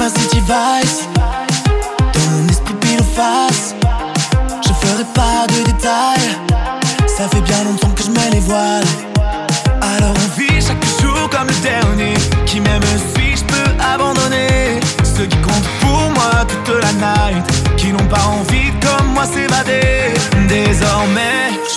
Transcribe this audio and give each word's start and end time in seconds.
comme 0.00 0.06
un 0.06 0.20
city 0.20 0.40
vice. 0.40 1.08
Dans 2.14 2.30
mon 2.30 2.48
esprit 2.48 2.74
pile 2.80 3.02
face. 3.02 3.74
Je 4.66 4.72
ferai 4.72 5.04
pas 5.14 5.46
de 5.48 5.64
détails. 5.64 6.30
Ça 7.06 7.28
fait 7.28 7.40
bien 7.42 7.64
longtemps 7.64 7.90
que 7.90 8.02
je 8.02 8.10
mets 8.10 8.30
les 8.32 8.40
voiles. 8.40 9.09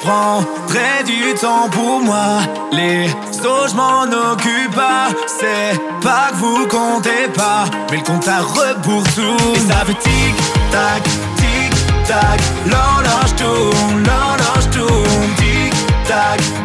Prendrai 0.03 1.03
du 1.05 1.33
temps 1.35 1.69
pour 1.71 2.01
moi. 2.01 2.41
Les 2.71 3.07
autres, 3.45 3.69
je 3.69 3.75
m'en 3.75 4.03
occupe 4.03 4.75
pas. 4.75 5.07
C'est 5.27 5.79
pas 6.01 6.31
que 6.31 6.35
vous 6.35 6.67
comptez 6.67 7.27
pas. 7.33 7.65
Mais 7.89 7.97
le 7.97 8.03
compte 8.03 8.27
à 8.27 8.39
rebours 8.41 9.03
tout. 9.15 9.55
Et 9.55 9.59
ça 9.59 9.85
fait 9.85 9.99
tic, 10.05 10.35
tac, 10.71 11.03
tic, 11.37 11.73
tac. 12.05 12.39
L'horloge 12.65 13.35
tourne, 13.37 14.03
l'horloge 14.03 14.69
tourne. 14.71 15.29
Tic, 15.37 15.73
tac, 16.05 16.39
tic, 16.39 16.47
tac. 16.49 16.62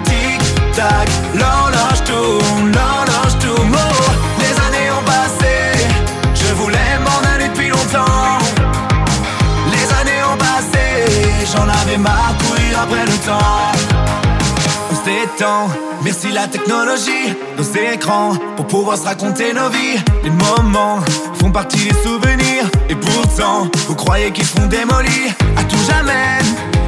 La 16.40 16.46
technologie, 16.46 17.34
nos 17.56 17.64
écrans, 17.92 18.32
pour 18.56 18.66
pouvoir 18.66 18.96
se 18.96 19.04
raconter 19.04 19.52
nos 19.52 19.68
vies. 19.70 19.98
Les 20.22 20.30
moments 20.30 21.00
font 21.34 21.50
partie 21.50 21.88
des 21.88 21.94
souvenirs, 21.94 22.64
et 22.88 22.94
pourtant, 22.94 23.68
vous 23.88 23.94
croyez 23.96 24.30
qu'ils 24.30 24.46
seront 24.46 24.66
démolis. 24.66 25.30
À 25.56 25.64
tout 25.64 25.82
jamais, 25.90 26.38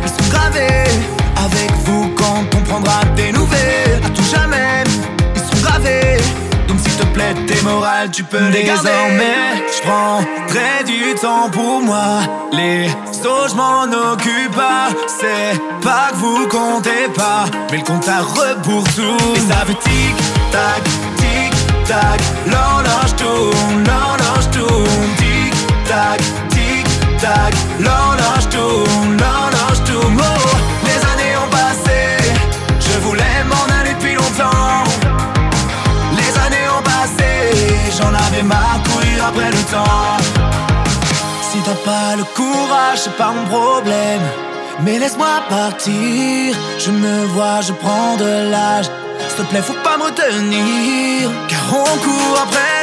ils 0.05 0.09
sont 0.09 0.31
gravés. 0.31 1.20
Tu 8.12 8.25
peux 8.25 8.48
les 8.48 8.64
garder. 8.64 8.89
Désormais, 8.89 9.64
je 9.75 9.83
prendrai 9.83 10.84
du 10.86 11.14
temps 11.14 11.50
pour 11.50 11.80
moi. 11.80 12.20
Les 12.52 12.89
autres, 13.27 13.50
je 13.50 13.55
m'en 13.55 13.84
occupe 13.84 14.55
pas. 14.55 14.89
C'est 15.06 15.58
pas 15.83 16.11
que 16.11 16.17
vous 16.17 16.47
comptez 16.48 17.08
pas, 17.14 17.44
mais 17.70 17.78
le 17.78 17.84
compte 17.84 18.08
à 18.08 18.20
rebours 18.20 18.84
tout. 18.94 19.34
Et 19.36 19.41
ça 19.41 19.64
fait 19.67 19.78
tic, 19.80 20.17
tac, 20.50 20.83
tic, 21.17 21.86
tac. 21.86 22.20
L'horloge 22.47 23.17
tourne, 23.17 23.84
l'horloge 23.84 24.50
tourne. 24.50 25.08
Tic, 25.19 25.55
tac, 25.86 26.20
tic, 26.50 26.86
tac. 27.20 27.55
L'horloge 27.78 28.48
tourne, 28.50 28.89
c'est 42.96 43.16
pas 43.16 43.33
mon 43.33 43.44
problème. 43.46 44.22
Mais 44.83 44.98
laisse-moi 44.98 45.42
partir, 45.48 46.56
je 46.78 46.91
me 46.91 47.24
vois, 47.27 47.60
je 47.60 47.72
prends 47.72 48.16
de 48.16 48.50
l'âge. 48.50 48.86
S'il 49.28 49.44
te 49.44 49.50
plaît, 49.50 49.62
faut 49.62 49.83
pas 49.84 49.96
me 49.98 50.05
retenir. 50.05 51.30
Car 51.48 51.66
on 51.70 51.98
court 52.05 52.39
après 52.42 52.80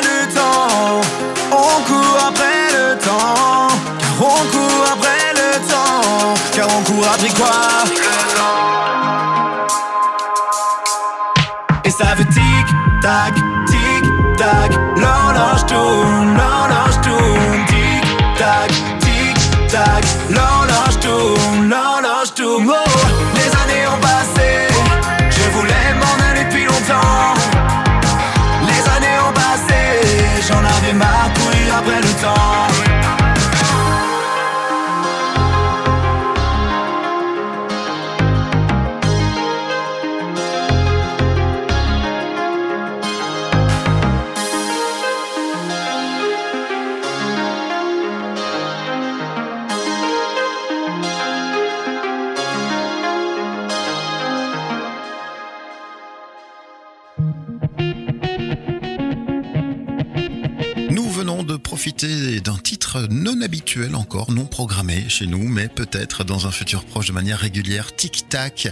d'un 62.05 62.57
titre 62.57 63.07
non 63.09 63.41
habituel 63.41 63.95
encore, 63.95 64.31
non 64.31 64.45
programmé 64.45 65.09
chez 65.09 65.25
nous, 65.25 65.47
mais 65.47 65.67
peut-être 65.67 66.23
dans 66.23 66.45
un 66.45 66.51
futur 66.51 66.85
proche 66.85 67.07
de 67.07 67.11
manière 67.11 67.39
régulière. 67.39 67.95
Tic 67.95 68.29
Tac, 68.29 68.71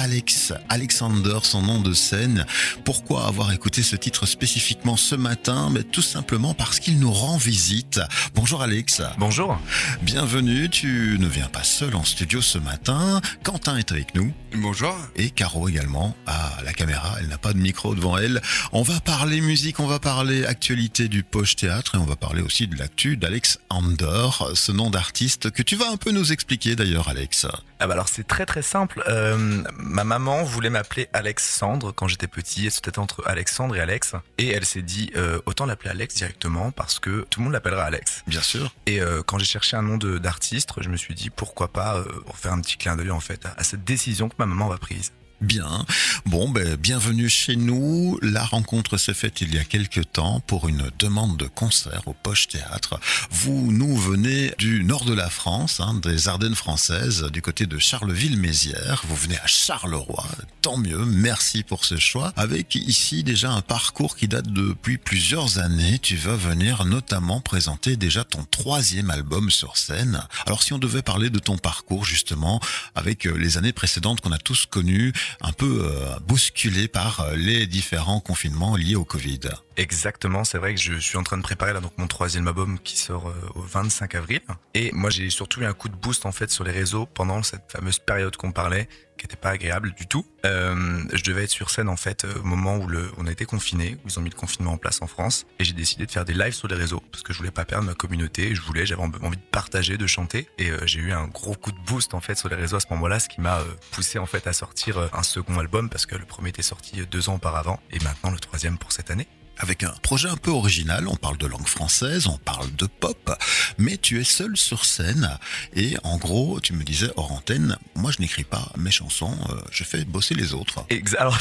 Alex, 0.00 0.54
Alexander, 0.70 1.40
son 1.42 1.60
nom 1.60 1.78
de 1.82 1.92
scène. 1.92 2.46
Pourquoi 2.86 3.26
avoir 3.26 3.52
écouté 3.52 3.82
ce 3.82 3.96
titre 3.96 4.24
spécifiquement 4.24 4.96
ce 4.96 5.14
matin? 5.14 5.68
Mais 5.70 5.82
tout 5.82 6.00
simplement 6.00 6.54
parce 6.54 6.80
qu'il 6.80 6.98
nous 6.98 7.12
rend 7.12 7.36
visite. 7.36 8.00
Bonjour 8.34 8.62
Alex. 8.62 9.02
Bonjour. 9.18 9.60
Bienvenue, 10.00 10.70
tu 10.70 11.18
ne 11.20 11.28
viens 11.28 11.48
pas 11.48 11.64
seul 11.64 11.94
en 11.94 12.02
studio 12.02 12.40
ce 12.40 12.56
matin. 12.56 13.20
Quentin 13.44 13.76
est 13.76 13.92
avec 13.92 14.14
nous. 14.14 14.32
Bonjour. 14.54 14.96
Et 15.16 15.28
Caro 15.28 15.68
également 15.68 16.16
à 16.26 16.56
la 16.64 16.72
caméra, 16.72 17.16
elle 17.20 17.28
n'a 17.28 17.38
pas 17.38 17.52
de 17.52 17.58
micro 17.58 17.94
devant 17.94 18.16
elle. 18.16 18.40
On 18.72 18.82
va 18.82 19.00
parler 19.00 19.42
musique, 19.42 19.80
on 19.80 19.86
va 19.86 19.98
parler 19.98 20.46
actualité 20.46 21.08
du 21.08 21.22
Poche 21.22 21.56
Théâtre 21.56 21.96
et 21.96 21.98
on 21.98 22.06
va 22.06 22.16
parler 22.16 22.40
aussi 22.40 22.66
de 22.66 22.76
l'actu 22.76 23.18
d'Alex 23.18 23.58
Andor, 23.68 24.52
ce 24.54 24.72
nom 24.72 24.88
d'artiste 24.88 25.50
que 25.50 25.62
tu 25.62 25.76
vas 25.76 25.90
un 25.90 25.98
peu 25.98 26.10
nous 26.10 26.32
expliquer 26.32 26.74
d'ailleurs 26.74 27.08
Alex. 27.10 27.46
Ah 27.80 27.86
bah 27.86 27.94
alors 27.94 28.08
c'est 28.08 28.26
très 28.26 28.46
très 28.46 28.62
simple. 28.62 29.02
Euh, 29.08 29.62
ma 29.90 30.04
maman 30.04 30.42
voulait 30.44 30.70
m'appeler 30.70 31.08
Alexandre 31.12 31.92
quand 31.92 32.08
j'étais 32.08 32.28
petit. 32.28 32.66
Elle 32.66 32.72
s'était 32.72 32.98
entre 32.98 33.22
Alexandre 33.26 33.76
et 33.76 33.80
Alex. 33.80 34.14
Et 34.38 34.48
elle 34.48 34.64
s'est 34.64 34.82
dit 34.82 35.10
euh, 35.16 35.40
autant 35.46 35.66
l'appeler 35.66 35.90
Alex 35.90 36.14
directement 36.14 36.70
parce 36.70 36.98
que 36.98 37.26
tout 37.28 37.40
le 37.40 37.44
monde 37.44 37.52
l'appellera 37.52 37.84
Alex. 37.84 38.22
Bien 38.26 38.40
sûr. 38.42 38.72
Et 38.86 39.00
euh, 39.00 39.22
quand 39.24 39.38
j'ai 39.38 39.44
cherché 39.44 39.76
un 39.76 39.82
nom 39.82 39.96
de- 39.98 40.18
d'artiste, 40.18 40.70
je 40.78 40.88
me 40.88 40.96
suis 40.96 41.14
dit 41.14 41.30
pourquoi 41.30 41.68
pas 41.72 41.96
euh, 41.98 42.04
faire 42.34 42.52
un 42.52 42.60
petit 42.60 42.76
clin 42.76 42.96
d'œil 42.96 43.10
en 43.10 43.20
fait 43.20 43.44
à, 43.46 43.54
à 43.56 43.64
cette 43.64 43.84
décision 43.84 44.28
que 44.28 44.34
ma 44.38 44.46
maman 44.46 44.70
a 44.72 44.78
prise. 44.78 45.12
Bien. 45.40 45.86
Bon, 46.26 46.50
ben, 46.50 46.76
bienvenue 46.76 47.30
chez 47.30 47.56
nous. 47.56 48.18
La 48.20 48.44
rencontre 48.44 48.98
s'est 48.98 49.14
faite 49.14 49.40
il 49.40 49.54
y 49.54 49.58
a 49.58 49.64
quelques 49.64 50.12
temps 50.12 50.40
pour 50.40 50.68
une 50.68 50.90
demande 50.98 51.38
de 51.38 51.46
concert 51.46 52.02
au 52.04 52.12
Poche 52.12 52.48
Théâtre. 52.48 53.00
Vous 53.30 53.72
nous 53.72 53.96
venez 53.96 54.52
du 54.58 54.84
nord 54.84 55.06
de 55.06 55.14
la 55.14 55.30
France, 55.30 55.80
hein, 55.80 55.98
des 56.02 56.28
Ardennes 56.28 56.54
françaises, 56.54 57.24
du 57.32 57.40
côté 57.40 57.64
de 57.64 57.78
Charleville-Mézières. 57.78 59.02
Vous 59.08 59.16
venez 59.16 59.38
à 59.38 59.46
Charleroi. 59.46 60.26
Tant 60.60 60.76
mieux. 60.76 61.06
Merci 61.06 61.62
pour 61.62 61.86
ce 61.86 61.96
choix. 61.96 62.34
Avec 62.36 62.74
ici 62.74 63.24
déjà 63.24 63.50
un 63.50 63.62
parcours 63.62 64.16
qui 64.16 64.28
date 64.28 64.48
depuis 64.48 64.98
plusieurs 64.98 65.58
années. 65.58 65.98
Tu 66.00 66.16
vas 66.16 66.36
venir 66.36 66.84
notamment 66.84 67.40
présenter 67.40 67.96
déjà 67.96 68.24
ton 68.24 68.44
troisième 68.44 69.08
album 69.08 69.50
sur 69.50 69.78
scène. 69.78 70.22
Alors 70.44 70.62
si 70.62 70.74
on 70.74 70.78
devait 70.78 71.00
parler 71.00 71.30
de 71.30 71.38
ton 71.38 71.56
parcours 71.56 72.04
justement 72.04 72.60
avec 72.94 73.24
les 73.24 73.56
années 73.56 73.72
précédentes 73.72 74.20
qu'on 74.20 74.32
a 74.32 74.38
tous 74.38 74.66
connues, 74.66 75.14
un 75.40 75.52
peu 75.52 75.84
euh, 75.84 76.18
bousculées 76.20 76.88
par 76.88 77.20
euh, 77.20 77.36
les 77.36 77.66
différents 77.66 78.20
confinements 78.20 78.76
liés 78.76 78.96
au 78.96 79.04
Covid. 79.04 79.40
Exactement, 79.80 80.44
c'est 80.44 80.58
vrai 80.58 80.74
que 80.74 80.80
je 80.80 80.92
suis 80.98 81.16
en 81.16 81.22
train 81.22 81.38
de 81.38 81.42
préparer 81.42 81.72
là 81.72 81.80
donc 81.80 81.96
mon 81.96 82.06
troisième 82.06 82.46
album 82.46 82.78
qui 82.78 82.98
sort 82.98 83.28
euh, 83.30 83.32
au 83.54 83.62
25 83.62 84.14
avril. 84.14 84.42
Et 84.74 84.90
moi 84.92 85.08
j'ai 85.08 85.30
surtout 85.30 85.62
eu 85.62 85.64
un 85.64 85.72
coup 85.72 85.88
de 85.88 85.96
boost 85.96 86.26
en 86.26 86.32
fait 86.32 86.50
sur 86.50 86.64
les 86.64 86.70
réseaux 86.70 87.06
pendant 87.06 87.42
cette 87.42 87.64
fameuse 87.72 87.98
période 87.98 88.36
qu'on 88.36 88.52
parlait, 88.52 88.90
qui 89.16 89.24
était 89.24 89.36
pas 89.36 89.48
agréable 89.48 89.94
du 89.94 90.06
tout. 90.06 90.26
Euh, 90.44 91.02
je 91.14 91.24
devais 91.24 91.44
être 91.44 91.50
sur 91.50 91.70
scène 91.70 91.88
en 91.88 91.96
fait 91.96 92.26
euh, 92.26 92.40
au 92.40 92.42
moment 92.42 92.76
où 92.76 92.90
on 93.16 93.26
a 93.26 93.32
été 93.32 93.46
confiné, 93.46 93.96
où 94.04 94.08
ils 94.08 94.18
ont 94.18 94.22
mis 94.22 94.28
le 94.28 94.36
confinement 94.36 94.72
en 94.72 94.76
place 94.76 95.00
en 95.00 95.06
France, 95.06 95.46
et 95.58 95.64
j'ai 95.64 95.72
décidé 95.72 96.04
de 96.04 96.10
faire 96.10 96.26
des 96.26 96.34
lives 96.34 96.52
sur 96.52 96.68
les 96.68 96.76
réseaux 96.76 97.02
parce 97.10 97.22
que 97.22 97.32
je 97.32 97.38
voulais 97.38 97.50
pas 97.50 97.64
perdre 97.64 97.86
ma 97.86 97.94
communauté, 97.94 98.54
je 98.54 98.60
voulais, 98.60 98.84
j'avais 98.84 99.00
envie 99.00 99.38
de 99.38 99.42
partager, 99.50 99.96
de 99.96 100.06
chanter, 100.06 100.46
et 100.58 100.70
j'ai 100.84 101.00
eu 101.00 101.12
un 101.12 101.26
gros 101.26 101.54
coup 101.54 101.72
de 101.72 101.80
boost 101.86 102.12
en 102.12 102.20
fait 102.20 102.34
sur 102.34 102.50
les 102.50 102.56
réseaux 102.56 102.76
à 102.76 102.80
ce 102.80 102.88
moment-là, 102.90 103.18
ce 103.18 103.30
qui 103.30 103.40
m'a 103.40 103.60
poussé 103.92 104.18
en 104.18 104.26
fait 104.26 104.46
à 104.46 104.52
sortir 104.52 105.08
un 105.14 105.22
second 105.22 105.58
album 105.58 105.88
parce 105.88 106.04
que 106.04 106.16
le 106.16 106.26
premier 106.26 106.50
était 106.50 106.60
sorti 106.60 107.00
deux 107.10 107.30
ans 107.30 107.36
auparavant, 107.36 107.80
et 107.90 107.98
maintenant 108.00 108.30
le 108.30 108.38
troisième 108.38 108.76
pour 108.76 108.92
cette 108.92 109.10
année. 109.10 109.26
Avec 109.60 109.84
un 109.84 109.94
projet 110.02 110.28
un 110.28 110.36
peu 110.36 110.50
original. 110.50 111.06
On 111.06 111.16
parle 111.16 111.36
de 111.36 111.46
langue 111.46 111.66
française, 111.66 112.26
on 112.26 112.38
parle 112.38 112.74
de 112.74 112.86
pop, 112.86 113.30
mais 113.78 113.96
tu 113.96 114.20
es 114.20 114.24
seul 114.24 114.56
sur 114.56 114.84
scène 114.84 115.38
et 115.74 115.96
en 116.02 116.16
gros, 116.16 116.60
tu 116.60 116.72
me 116.72 116.82
disais 116.82 117.10
hors 117.16 117.32
antenne, 117.32 117.76
moi 117.94 118.10
je 118.10 118.20
n'écris 118.20 118.44
pas 118.44 118.72
mes 118.76 118.90
chansons, 118.90 119.36
euh, 119.50 119.60
je 119.70 119.84
fais 119.84 120.04
bosser 120.04 120.34
les 120.34 120.54
autres. 120.54 120.84
Alors 121.18 121.38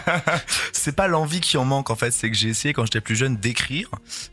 c'est 0.72 0.96
pas 0.96 1.06
l'envie 1.06 1.40
qui 1.40 1.56
en 1.56 1.64
manque 1.64 1.90
en 1.90 1.96
fait, 1.96 2.10
c'est 2.10 2.30
que 2.30 2.36
j'ai 2.36 2.48
essayé 2.48 2.74
quand 2.74 2.84
j'étais 2.84 3.00
plus 3.00 3.16
jeune 3.16 3.36
d'écrire, 3.36 3.90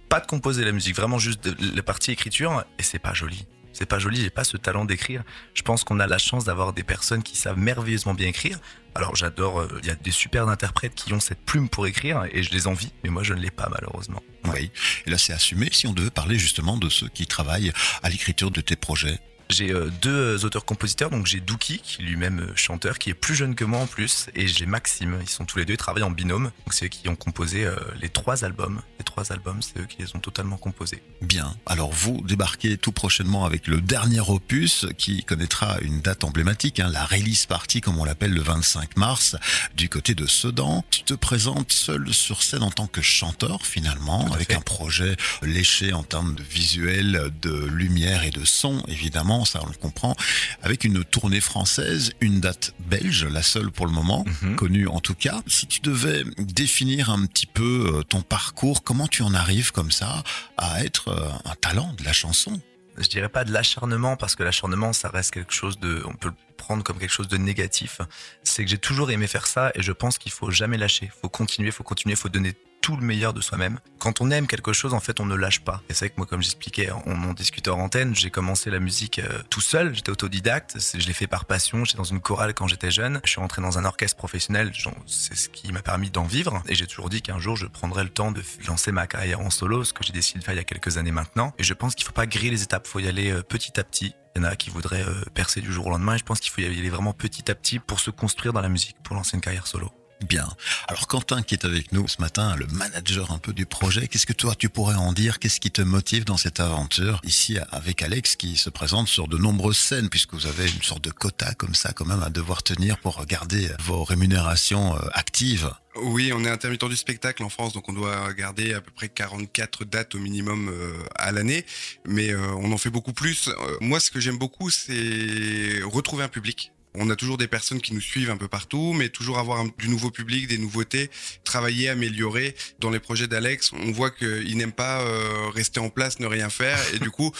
pas 0.10 0.20
de 0.20 0.26
composer 0.26 0.64
la 0.64 0.72
musique, 0.72 0.96
vraiment 0.96 1.20
juste 1.20 1.44
de, 1.44 1.76
la 1.76 1.84
partie 1.84 2.12
écriture 2.12 2.64
et 2.80 2.84
c'est 2.84 3.00
pas 3.00 3.14
joli 3.14 3.46
c'est 3.78 3.86
pas 3.86 4.00
joli, 4.00 4.22
j'ai 4.22 4.32
pas 4.32 4.44
ce 4.44 4.58
talent 4.58 4.86
d'écrire. 4.86 5.24
Je 5.54 5.62
pense 5.62 5.84
qu'on 5.84 6.00
a 6.00 6.08
la 6.08 6.18
chance 6.18 6.46
d'avoir 6.46 6.74
des 6.74 6.84
personnes 6.84 7.22
qui 7.22 7.38
savent 7.38 7.60
merveilleusement 7.60 8.16
bien 8.16 8.28
écrire. 8.28 8.60
Alors 8.96 9.16
j'adore, 9.16 9.62
euh, 9.62 9.80
il 9.84 9.88
y 9.88 9.92
a 9.92 9.96
des 9.96 10.12
super 10.12 10.48
interprètes 10.50 10.96
qui 10.96 11.14
ont 11.14 11.20
cette 11.20 11.42
plume 11.46 11.70
pour 11.70 11.86
écrire 11.86 12.26
et 12.32 12.42
je 12.42 12.52
les 12.52 12.66
envie, 12.66 12.92
mais 13.04 13.12
moi 13.12 13.22
je 13.22 13.36
ne 13.36 13.40
l'ai 13.40 13.52
pas 13.52 13.70
malheureusement. 13.70 14.24
Oui, 14.46 14.72
et 15.06 15.10
là 15.12 15.20
c'est 15.20 15.34
assumé 15.34 15.70
si 15.72 15.86
on 15.86 15.94
devait 15.94 16.10
parler 16.10 16.40
justement 16.40 16.78
de 16.78 16.90
ceux 16.90 17.08
qui 17.08 17.28
travaillent 17.28 17.72
à 18.02 18.10
l'écriture 18.10 18.50
de 18.50 18.62
tes 18.62 18.76
projets. 18.76 19.20
J'ai 19.50 19.72
euh, 19.72 19.90
deux 20.02 20.44
auteurs-compositeurs, 20.44 21.10
donc 21.10 21.26
j'ai 21.26 21.40
Dookie, 21.40 21.80
qui 21.80 22.02
lui-même 22.02 22.40
euh, 22.42 22.56
chanteur, 22.56 23.00
qui 23.00 23.10
est 23.10 23.14
plus 23.14 23.34
jeune 23.34 23.56
que 23.56 23.64
moi 23.64 23.80
en 23.80 23.88
plus, 23.88 24.28
et 24.36 24.48
j'ai 24.48 24.66
Maxime. 24.66 25.18
Ils 25.22 25.30
sont 25.30 25.46
tous 25.46 25.60
les 25.60 25.66
deux, 25.66 25.74
ils 25.74 25.78
travaillent 25.78 26.04
en 26.04 26.12
binôme. 26.12 26.52
Donc 26.66 26.74
c'est 26.74 26.86
eux 26.86 26.90
qui 26.90 27.08
ont 27.08 27.16
composé 27.16 27.66
euh, 27.66 27.76
les 28.02 28.10
trois 28.10 28.44
albums. 28.44 28.82
Les 29.00 29.06
trois 29.06 29.32
albums, 29.32 29.62
c'est 29.62 29.80
eux 29.80 29.86
qui 29.86 30.02
les 30.02 30.16
ont 30.16 30.20
totalement 30.20 30.58
composés. 30.58 31.02
Bien. 31.22 31.56
Alors 31.66 31.92
vous 31.92 32.22
débarquez 32.26 32.78
tout 32.78 32.92
prochainement 32.92 33.46
avec 33.46 33.68
le 33.68 33.80
dernier 33.80 34.20
opus 34.20 34.86
qui 34.98 35.24
connaîtra 35.24 35.78
une 35.82 36.02
date 36.02 36.26
emblématique, 36.26 36.82
hein, 36.82 36.90
la 36.92 37.06
release 37.06 37.46
party 37.46 37.80
comme 37.80 37.98
on 38.00 38.06
l'appelle 38.06 38.34
le 38.34 38.42
25 38.42 38.98
mars, 38.98 39.38
du 39.76 39.88
côté 39.88 40.14
de 40.14 40.28
Sedan. 40.28 40.84
Tu 40.90 41.04
te 41.04 41.14
présentes 41.14 41.72
seul 41.72 42.14
sur 42.14 42.44
scène 42.44 42.64
en 42.64 42.72
tant 42.72 42.88
que 42.88 43.02
chanteur 43.02 43.66
finalement, 43.66 44.30
avec 44.34 44.54
un 44.54 44.62
projet 44.62 45.16
léché 45.42 45.94
en 45.94 46.04
termes 46.04 46.36
de 46.36 46.44
visuel, 46.44 47.32
de 47.42 47.66
lumière 47.66 48.24
et 48.24 48.32
de 48.32 48.44
son 48.44 48.84
évidemment 48.88 49.37
ça 49.46 49.60
on 49.64 49.68
le 49.68 49.74
comprend, 49.74 50.16
avec 50.62 50.84
une 50.84 51.04
tournée 51.04 51.42
française, 51.42 52.14
une 52.22 52.40
date 52.40 52.74
belge, 52.80 53.26
la 53.26 53.44
seule 53.44 53.72
pour 53.72 53.86
le 53.86 53.92
moment, 53.92 54.26
mhm. 54.42 54.56
connue 54.56 54.88
en 54.88 55.00
tout 55.00 55.16
cas. 55.16 55.42
Si 55.48 55.68
tu 55.68 55.82
devais 55.82 56.24
définir 56.38 57.10
un 57.10 57.26
petit 57.26 57.48
peu 57.48 57.94
euh, 57.94 58.04
ton 58.04 58.22
parcours, 58.22 58.84
comment 58.84 59.08
tu 59.08 59.24
en 59.24 59.34
arrives 59.34 59.72
comme 59.72 59.92
ça 59.92 60.24
à 60.58 60.84
être 60.84 61.10
euh, 61.10 61.30
un 61.46 61.56
talent 61.56 61.94
de 61.98 62.04
la 62.04 62.14
chanson? 62.14 62.60
Je 62.98 63.08
dirais 63.08 63.30
pas 63.30 63.44
de 63.44 63.54
l'acharnement 63.54 64.16
parce 64.16 64.36
que 64.36 64.44
l'acharnement 64.44 64.92
ça 64.92 65.10
reste 65.10 65.32
quelque 65.32 65.54
chose 65.54 65.80
de 65.80 66.02
on 66.06 66.14
peut 66.14 66.30
le 66.30 66.56
prendre 66.58 66.84
comme 66.84 66.98
quelque 66.98 67.12
chose 67.12 67.28
de 67.28 67.38
négatif 67.38 68.02
c'est 68.44 68.64
que 68.64 68.70
j'ai 68.72 68.80
toujours 68.80 69.12
aimé 69.12 69.28
faire 69.28 69.46
ça 69.46 69.72
et 69.76 69.84
je 69.84 69.92
pense 69.92 70.18
qu'il 70.18 70.32
faut 70.32 70.50
jamais 70.50 70.78
lâcher 70.78 71.12
faut 71.22 71.30
continuer 71.30 71.70
faut 71.70 71.84
continuer 71.84 72.16
faut 72.16 72.30
donner 72.30 72.56
tout 72.82 72.96
le 72.96 73.06
meilleur 73.06 73.34
de 73.34 73.42
soi-même. 73.42 73.80
Quand 74.00 74.22
on 74.22 74.32
aime 74.32 74.48
quelque 74.48 74.74
chose, 74.74 74.94
en 74.94 75.00
fait, 75.00 75.20
on 75.20 75.26
ne 75.26 75.36
lâche 75.36 75.62
pas. 75.62 75.82
Et 75.90 75.94
c'est 75.94 76.06
vrai 76.06 76.10
que 76.10 76.16
moi, 76.18 76.26
comme 76.26 76.42
j'expliquais, 76.42 76.90
on 77.06 77.24
en 77.24 77.34
discutait 77.34 77.70
en 77.70 77.80
antenne, 77.80 78.16
j'ai 78.16 78.30
commencé 78.30 78.70
la 78.70 78.80
musique 78.80 79.20
euh, 79.20 79.42
tout 79.50 79.62
seul, 79.62 79.96
j'étais 79.96 80.12
autodidacte, 80.12 80.78
je 80.94 81.06
l'ai 81.06 81.14
fait 81.14 81.28
par 81.28 81.46
passion, 81.46 81.84
j'étais 81.84 81.98
dans 81.98 82.04
une 82.04 82.22
chorale 82.22 82.54
quand 82.54 82.68
j'étais 82.68 82.92
jeune, 82.92 83.20
je 83.24 83.32
suis 83.32 83.42
rentré 83.42 83.62
dans 83.62 83.78
un 83.78 83.86
orchestre 83.86 84.18
professionnel, 84.18 84.72
c'est 85.06 85.36
ce 85.36 85.50
qui 85.50 85.72
m'a 85.72 85.82
permis 85.82 86.10
d'en 86.10 86.24
vivre, 86.24 86.64
et 86.68 86.76
j'ai 86.76 86.88
toujours 86.88 87.10
dit 87.10 87.22
qu'un 87.22 87.40
jour, 87.40 87.58
je 87.58 87.66
prendrais 87.66 88.04
le 88.04 88.10
temps 88.10 88.32
de 88.32 88.42
lancer 88.68 88.92
ma 88.92 89.08
carrière 89.08 89.42
en 89.42 89.50
solo, 89.50 89.84
ce 89.84 89.94
que 89.94 90.04
j'ai 90.04 90.14
décidé 90.14 90.40
de 90.40 90.44
faire 90.44 90.54
il 90.54 90.58
y 90.58 90.62
a 90.62 90.64
quelques 90.64 90.98
années 90.98 91.12
maintenant. 91.12 91.54
Et 91.58 91.64
je 91.64 91.74
pense 91.74 91.96
qu'il 91.96 92.06
faut 92.06 92.14
pas 92.14 92.28
griller 92.28 92.52
les 92.52 92.64
étapes, 92.64 92.88
faut 92.88 93.00
y 93.00 93.08
aller 93.08 93.32
euh, 93.32 93.42
petit 93.42 93.80
à 93.80 93.84
petit. 93.84 94.14
Il 94.36 94.44
y 94.44 94.46
en 94.46 94.50
a 94.50 94.56
qui 94.56 94.70
voudraient 94.70 95.04
euh, 95.04 95.24
percer 95.34 95.62
du 95.62 95.74
jour 95.74 95.88
au 95.88 95.90
lendemain, 95.90 96.16
et 96.16 96.18
je 96.18 96.24
pense 96.24 96.40
qu'il 96.40 96.52
faut 96.52 96.62
y 96.62 96.66
aller 96.66 96.90
vraiment 96.90 97.14
petit 97.14 97.50
à 97.52 97.56
petit 97.56 97.80
pour 97.80 98.00
se 98.00 98.12
construire 98.12 98.54
dans 98.54 98.62
la 98.62 98.70
musique, 98.70 98.96
pour 99.04 99.16
lancer 99.16 99.36
une 99.36 99.42
carrière 99.42 99.68
solo. 99.68 99.92
Bien. 100.26 100.48
Alors 100.88 101.08
Quentin 101.08 101.44
qui 101.44 101.54
est 101.54 101.64
avec 101.64 101.92
nous 101.92 102.08
ce 102.08 102.20
matin, 102.22 102.56
le 102.56 102.66
manager 102.68 103.32
un 103.32 103.38
peu 103.38 103.54
du 103.54 103.68
projet, 103.68 104.08
qu'est-ce 104.08 104.26
que 104.26 104.34
toi 104.34 104.56
tu 104.56 104.68
pourrais 104.68 104.96
en 104.96 105.14
dire? 105.14 105.38
Qu'est-ce 105.38 105.60
qui 105.60 105.70
te 105.70 105.82
motive 105.84 106.26
dans 106.26 106.38
cette 106.38 106.60
aventure? 106.60 107.22
Ici 107.24 107.58
avec 107.72 108.02
Alex 108.02 108.36
qui 108.36 108.58
se 108.58 108.72
présente 108.72 109.08
sur 109.08 109.28
de 109.28 109.38
nombreuses 109.38 109.78
scènes 109.78 110.10
puisque 110.10 110.34
vous 110.34 110.48
avez 110.48 110.66
une 110.66 110.82
sorte 110.82 111.04
de 111.04 111.12
quota 111.12 111.54
comme 111.54 111.76
ça 111.76 111.94
quand 111.94 112.06
même 112.06 112.24
à 112.24 112.30
devoir 112.30 112.64
tenir 112.64 112.98
pour 112.98 113.24
garder 113.26 113.70
vos 113.80 114.04
rémunérations 114.04 114.96
euh, 114.96 115.00
actives. 115.14 115.70
Oui, 115.96 116.32
on 116.34 116.44
est 116.46 116.50
intermittent 116.50 116.90
du 116.90 116.96
spectacle 116.96 117.44
en 117.44 117.50
France, 117.50 117.74
donc 117.74 117.90
on 117.90 117.94
doit 117.94 118.34
garder 118.34 118.74
à 118.74 118.82
peu 118.82 118.92
près 118.92 119.10
44 119.10 119.86
dates 119.86 120.16
au 120.16 120.20
minimum 120.20 120.70
euh, 120.70 120.94
à 121.16 121.32
l'année, 121.32 121.66
mais 122.06 122.32
euh, 122.32 122.54
on 122.58 122.72
en 122.72 122.78
fait 122.78 122.92
beaucoup 122.92 123.14
plus. 123.14 123.50
moi, 123.82 124.00
ce 124.00 124.12
que 124.12 124.20
j'aime 124.20 124.38
beaucoup, 124.38 124.70
c'est 124.70 125.82
retrouver 125.84 126.24
un 126.24 126.30
public 126.30 126.72
on 126.98 127.10
a 127.10 127.16
toujours 127.16 127.38
des 127.38 127.48
personnes 127.48 127.82
qui 127.82 127.94
nous 127.94 128.02
suivent 128.02 128.30
un 128.30 128.38
peu 128.38 128.48
partout, 128.48 128.94
mais 128.94 129.10
toujours 129.10 129.40
avoir 129.40 129.64
du 129.78 129.90
nouveau 129.90 130.12
public, 130.12 130.48
des 130.48 130.58
nouveautés, 130.58 131.10
travailler, 131.44 131.90
améliorer. 131.90 132.56
Dans 132.80 132.90
les 132.90 133.00
projets 133.00 133.28
d'Alex, 133.28 133.72
on 133.74 133.92
voit 133.92 134.12
qu'il 134.12 134.58
n'aime 134.58 134.72
pas 134.72 135.02
euh, 135.02 135.50
rester 135.50 135.80
en 135.80 135.90
place, 135.90 136.20
ne 136.20 136.26
rien 136.26 136.50
faire, 136.50 136.80
et 136.94 137.00
du 137.00 137.12
coup, 137.12 137.32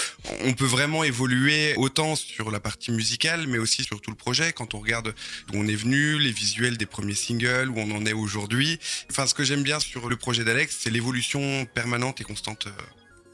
on 0.46 0.54
peut 0.54 0.66
vraiment 0.66 1.04
évoluer 1.04 1.74
autant 1.78 2.16
sur 2.16 2.52
la 2.52 2.60
partie 2.60 2.92
musicale, 2.92 3.48
mais 3.48 3.58
aussi 3.58 3.84
sur 3.84 4.02
tout 4.02 4.12
le 4.12 4.18
projet. 4.18 4.54
Quand 4.54 4.74
on 4.74 4.80
regarde 4.80 5.14
d'où 5.48 5.60
on 5.60 5.68
est 5.68 5.76
venu, 5.76 6.20
les 6.20 6.32
visuels 6.32 6.78
des 6.78 6.86
premiers 6.86 7.16
singles, 7.16 7.70
où 7.70 7.80
on 7.80 7.92
en 7.92 8.06
est 8.06 8.14
aujourd'hui. 8.14 8.80
Enfin, 9.10 9.26
ce 9.28 9.34
que 9.34 9.44
j'aime 9.44 9.64
bien 9.64 9.80
sur 9.80 10.10
le 10.10 10.16
projet 10.16 10.44
d'Alex, 10.44 10.78
c'est 10.80 10.90
l'évolution 10.90 11.66
permanente 11.74 12.22
et 12.22 12.24
constante. 12.24 12.68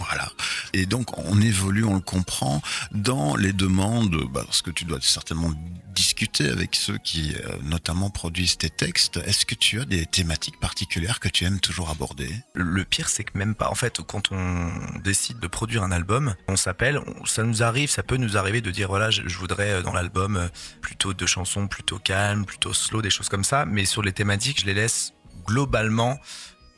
Voilà. 0.07 0.29
Et 0.73 0.85
donc 0.85 1.17
on 1.17 1.41
évolue, 1.41 1.83
on 1.83 1.95
le 1.95 2.01
comprend, 2.01 2.61
dans 2.91 3.35
les 3.35 3.53
demandes, 3.53 4.15
bah, 4.31 4.43
parce 4.45 4.61
que 4.61 4.71
tu 4.71 4.85
dois 4.85 4.99
certainement 5.01 5.51
discuter 5.93 6.49
avec 6.49 6.75
ceux 6.75 6.97
qui 6.97 7.35
euh, 7.35 7.55
notamment 7.63 8.09
produisent 8.09 8.57
tes 8.57 8.69
textes. 8.69 9.17
Est-ce 9.17 9.45
que 9.45 9.55
tu 9.55 9.79
as 9.79 9.85
des 9.85 10.05
thématiques 10.05 10.59
particulières 10.59 11.19
que 11.19 11.29
tu 11.29 11.45
aimes 11.45 11.59
toujours 11.59 11.89
aborder? 11.89 12.29
Le 12.53 12.83
pire, 12.83 13.09
c'est 13.09 13.23
que 13.23 13.37
même 13.37 13.55
pas. 13.55 13.69
En 13.69 13.75
fait, 13.75 14.01
quand 14.01 14.31
on 14.31 14.71
décide 15.03 15.39
de 15.39 15.47
produire 15.47 15.83
un 15.83 15.91
album, 15.91 16.35
on 16.47 16.55
s'appelle, 16.55 16.99
ça 17.25 17.43
nous 17.43 17.63
arrive, 17.63 17.89
ça 17.89 18.03
peut 18.03 18.17
nous 18.17 18.37
arriver 18.37 18.61
de 18.61 18.71
dire 18.71 18.87
voilà, 18.87 19.11
je, 19.11 19.37
voudrais 19.37 19.71
euh, 19.71 19.81
dans 19.81 19.93
l'album 19.93 20.37
euh, 20.37 20.47
plutôt 20.81 21.13
de 21.13 21.25
chansons 21.25 21.67
plutôt 21.67 21.99
calmes, 21.99 22.45
plutôt 22.45 22.73
slow, 22.73 23.01
des 23.01 23.09
choses 23.09 23.29
comme 23.29 23.43
ça. 23.43 23.65
Mais 23.65 23.85
sur 23.85 24.01
les 24.01 24.13
thématiques, 24.13 24.61
je 24.61 24.65
les 24.65 24.73
laisse 24.73 25.13
globalement 25.45 26.19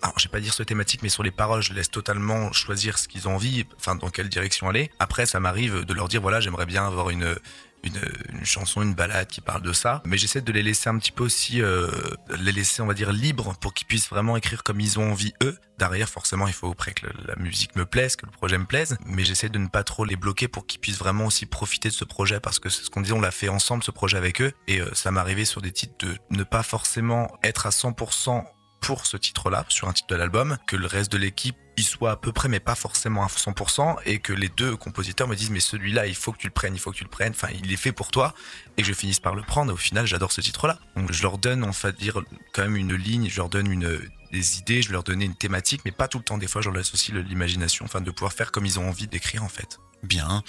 alors 0.01 0.19
je 0.19 0.25
vais 0.25 0.31
pas 0.31 0.39
dire 0.39 0.53
sur 0.53 0.65
thématique, 0.65 1.01
mais 1.03 1.09
sur 1.09 1.23
les 1.23 1.31
paroles, 1.31 1.61
je 1.61 1.73
laisse 1.73 1.89
totalement 1.89 2.51
choisir 2.51 2.97
ce 2.97 3.07
qu'ils 3.07 3.27
ont 3.27 3.35
envie, 3.35 3.65
enfin 3.77 3.95
dans 3.95 4.09
quelle 4.09 4.29
direction 4.29 4.69
aller. 4.69 4.91
Après, 4.99 5.25
ça 5.25 5.39
m'arrive 5.39 5.83
de 5.83 5.93
leur 5.93 6.07
dire 6.07 6.21
voilà, 6.21 6.39
j'aimerais 6.39 6.65
bien 6.65 6.85
avoir 6.85 7.09
une 7.09 7.35
une, 7.85 8.45
chanson, 8.45 8.81
une 8.81 8.93
balade 8.93 9.27
qui 9.27 9.41
parle 9.41 9.61
de 9.61 9.73
ça. 9.73 10.01
Mais 10.05 10.17
j'essaie 10.17 10.41
de 10.41 10.51
les 10.51 10.63
laisser 10.63 10.89
un 10.89 10.97
petit 10.97 11.11
peu 11.11 11.23
aussi, 11.23 11.61
euh, 11.61 11.89
les 12.39 12.51
laisser, 12.51 12.81
on 12.81 12.87
va 12.87 12.93
dire, 12.93 13.11
libres 13.11 13.55
pour 13.59 13.73
qu'ils 13.73 13.87
puissent 13.87 14.09
vraiment 14.09 14.37
écrire 14.37 14.63
comme 14.63 14.79
ils 14.79 14.99
ont 14.99 15.11
envie 15.11 15.33
eux. 15.43 15.57
Derrière, 15.77 16.09
forcément, 16.09 16.47
il 16.47 16.53
faut 16.53 16.71
après 16.71 16.93
que 16.93 17.05
la 17.27 17.35
musique 17.35 17.75
me 17.75 17.85
plaise, 17.85 18.15
que 18.15 18.25
le 18.25 18.31
projet 18.31 18.57
me 18.57 18.65
plaise. 18.65 18.97
Mais 19.05 19.23
j'essaie 19.23 19.49
de 19.49 19.59
ne 19.59 19.67
pas 19.67 19.83
trop 19.83 20.05
les 20.05 20.15
bloquer 20.15 20.47
pour 20.47 20.65
qu'ils 20.65 20.79
puissent 20.79 20.99
vraiment 20.99 21.25
aussi 21.25 21.45
profiter 21.45 21.89
de 21.89 21.93
ce 21.93 22.05
projet 22.05 22.39
parce 22.39 22.59
que 22.59 22.69
c'est 22.69 22.83
ce 22.83 22.89
qu'on 22.89 23.01
dit, 23.01 23.13
on 23.13 23.21
l'a 23.21 23.31
fait 23.31 23.49
ensemble, 23.49 23.83
ce 23.83 23.91
projet 23.91 24.17
avec 24.17 24.41
eux. 24.41 24.51
Et 24.67 24.81
euh, 24.81 24.89
ça 24.93 25.11
arrivé 25.15 25.45
sur 25.45 25.61
des 25.61 25.71
titres 25.71 25.95
de 25.99 26.17
ne 26.29 26.43
pas 26.43 26.61
forcément 26.61 27.37
être 27.41 27.67
à 27.67 27.69
100% 27.69 28.43
pour 28.85 29.07
ce 29.07 29.17
titre-là, 29.17 29.65
sur 29.67 29.87
un 29.87 29.93
titre 29.93 30.09
de 30.09 30.15
l'album, 30.15 30.59
que 30.67 30.75
le 30.75 30.85
reste 30.85 31.11
de 31.11 31.17
l'équipe 31.17 31.55
y 31.75 31.81
soit 31.81 32.11
à 32.11 32.15
peu 32.15 32.31
près, 32.31 32.49
mais 32.49 32.59
pas 32.59 32.75
forcément 32.75 33.23
à 33.23 33.27
100%, 33.27 33.97
et 34.05 34.19
que 34.19 34.31
les 34.31 34.47
deux 34.47 34.77
compositeurs 34.77 35.27
me 35.27 35.35
disent, 35.35 35.49
mais 35.49 35.59
celui-là, 35.59 36.05
il 36.05 36.13
faut 36.15 36.31
que 36.31 36.37
tu 36.37 36.45
le 36.45 36.53
prennes, 36.53 36.75
il 36.75 36.79
faut 36.79 36.91
que 36.91 36.97
tu 36.97 37.03
le 37.03 37.09
prennes, 37.09 37.31
enfin, 37.31 37.47
il 37.51 37.73
est 37.73 37.77
fait 37.77 37.91
pour 37.91 38.11
toi, 38.11 38.35
et 38.77 38.83
que 38.83 38.87
je 38.87 38.93
finisse 38.93 39.19
par 39.19 39.33
le 39.33 39.41
prendre, 39.41 39.71
et 39.71 39.73
au 39.73 39.77
final, 39.77 40.05
j'adore 40.05 40.31
ce 40.31 40.39
titre-là. 40.39 40.77
Donc, 40.95 41.11
je 41.11 41.23
leur 41.23 41.39
donne, 41.39 41.63
on 41.63 41.71
va 41.71 41.91
dire, 41.91 42.21
quand 42.53 42.61
même 42.61 42.75
une 42.75 42.93
ligne, 42.93 43.27
je 43.27 43.37
leur 43.37 43.49
donne 43.49 43.71
une, 43.71 43.99
des 44.31 44.59
idées, 44.59 44.83
je 44.83 44.91
leur 44.91 45.03
donne 45.03 45.23
une 45.23 45.35
thématique, 45.35 45.81
mais 45.83 45.91
pas 45.91 46.07
tout 46.07 46.19
le 46.19 46.23
temps. 46.23 46.37
Des 46.37 46.47
fois, 46.47 46.61
je 46.61 46.69
leur 46.69 46.77
laisse 46.77 46.93
aussi 46.93 47.11
l'imagination, 47.11 47.85
enfin, 47.85 48.01
de 48.01 48.11
pouvoir 48.11 48.33
faire 48.33 48.51
comme 48.51 48.67
ils 48.67 48.79
ont 48.79 48.87
envie 48.87 49.07
d'écrire, 49.07 49.43
en 49.43 49.49
fait 49.49 49.79
bien 50.05 50.43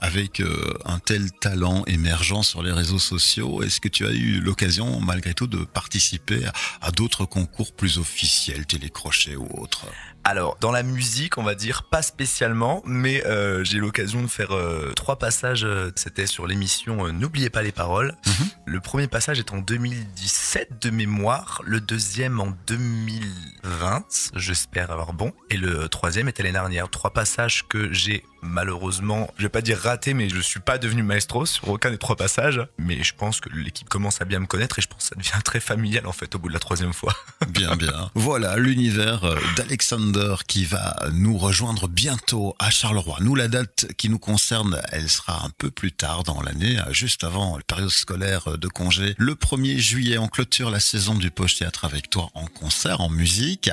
avec 0.00 0.40
euh, 0.40 0.74
un 0.84 0.98
tel 0.98 1.30
talent 1.32 1.84
émergent 1.86 2.42
sur 2.42 2.62
les 2.62 2.72
réseaux 2.72 2.98
sociaux 2.98 3.62
Est-ce 3.62 3.80
que 3.80 3.88
tu 3.88 4.06
as 4.06 4.10
eu 4.10 4.40
l'occasion 4.40 5.00
malgré 5.00 5.34
tout 5.34 5.46
de 5.46 5.64
participer 5.64 6.40
à, 6.80 6.90
d'autres 6.90 7.24
concours 7.24 7.72
plus 7.72 7.98
officiels, 7.98 8.66
télécrochets 8.66 9.36
ou 9.36 9.48
autres? 9.60 9.86
Alors, 10.26 10.56
dans 10.60 10.72
la 10.72 10.82
musique, 10.82 11.36
on 11.36 11.42
va 11.42 11.54
dire 11.54 11.84
pas 11.84 12.00
spécialement, 12.00 12.82
mais 12.86 13.24
euh, 13.26 13.62
j'ai 13.62 13.76
eu 13.76 13.80
l'occasion 13.80 14.22
de 14.22 14.26
faire 14.26 14.52
euh, 14.52 14.92
trois 14.96 15.18
passages. 15.18 15.66
C'était 15.96 16.26
sur 16.26 16.46
l'émission 16.46 17.12
N'oubliez 17.12 17.50
pas 17.50 17.62
les 17.62 17.72
paroles. 17.72 18.16
Mhm. 18.26 18.48
Le 18.66 18.80
premier 18.80 19.06
passage 19.06 19.38
est 19.38 19.52
en 19.52 19.58
2017 19.58 20.80
de 20.80 20.90
mémoire, 20.90 21.60
le 21.64 21.80
deuxième 21.80 22.40
en 22.40 22.56
2020, 22.66 24.30
j'espère 24.36 24.90
avoir 24.90 25.12
bon, 25.12 25.32
et 25.50 25.56
le 25.56 25.88
troisième 25.88 26.28
était 26.28 26.42
l'année 26.42 26.54
dernière. 26.54 26.88
Trois 26.88 27.12
passages 27.12 27.66
que 27.68 27.92
j'ai 27.92 28.24
malheureusement, 28.44 29.32
je 29.36 29.44
vais 29.44 29.48
pas 29.48 29.62
dire 29.62 29.78
raté, 29.78 30.14
mais 30.14 30.28
je 30.28 30.40
suis 30.40 30.60
pas 30.60 30.78
devenu 30.78 31.02
maestro 31.02 31.46
sur 31.46 31.68
aucun 31.68 31.90
des 31.90 31.98
trois 31.98 32.16
passages. 32.16 32.60
Mais 32.78 33.02
je 33.02 33.14
pense 33.14 33.40
que 33.40 33.48
l'équipe 33.50 33.88
commence 33.88 34.20
à 34.20 34.24
bien 34.24 34.40
me 34.40 34.46
connaître 34.46 34.78
et 34.78 34.82
je 34.82 34.88
pense 34.88 34.98
que 34.98 35.08
ça 35.08 35.16
devient 35.16 35.42
très 35.44 35.60
familial 35.60 36.06
en 36.06 36.12
fait 36.12 36.34
au 36.34 36.38
bout 36.38 36.48
de 36.48 36.54
la 36.54 36.60
troisième 36.60 36.92
fois. 36.92 37.14
bien, 37.48 37.76
bien. 37.76 38.10
Voilà 38.14 38.56
l'univers 38.56 39.24
euh, 39.24 39.38
d'Alexandre 39.56 39.74
Alexander 39.74 40.36
qui 40.46 40.64
va 40.64 40.96
nous 41.12 41.36
rejoindre 41.36 41.88
bientôt 41.88 42.54
à 42.58 42.70
Charleroi. 42.70 43.18
Nous, 43.20 43.34
la 43.34 43.48
date 43.48 43.86
qui 43.96 44.08
nous 44.08 44.18
concerne, 44.18 44.80
elle 44.92 45.10
sera 45.10 45.44
un 45.44 45.50
peu 45.58 45.70
plus 45.70 45.92
tard 45.92 46.22
dans 46.22 46.40
l'année, 46.40 46.78
juste 46.90 47.22
avant 47.22 47.56
la 47.56 47.62
période 47.62 47.90
scolaire 47.90 48.56
de 48.56 48.68
congé. 48.68 49.14
Le 49.18 49.34
1er 49.34 49.78
juillet, 49.78 50.16
on 50.16 50.28
clôture 50.28 50.70
la 50.70 50.80
saison 50.80 51.14
du 51.14 51.30
Poche 51.30 51.56
Théâtre 51.56 51.84
avec 51.84 52.08
toi 52.08 52.30
en 52.34 52.46
concert, 52.46 53.00
en 53.00 53.10
musique. 53.10 53.70